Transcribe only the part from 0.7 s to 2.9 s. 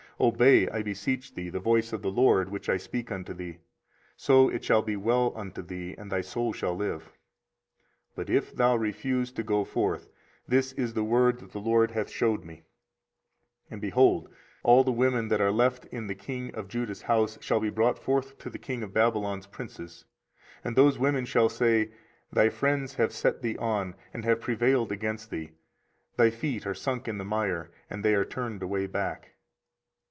beseech thee, the voice of the LORD, which I